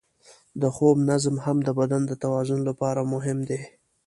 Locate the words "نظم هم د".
1.09-1.69